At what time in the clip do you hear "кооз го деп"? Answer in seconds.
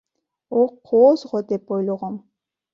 0.89-1.63